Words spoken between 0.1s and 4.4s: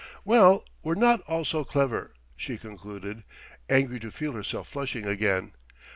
"Well, we're not all so clever," she concluded, angry to feel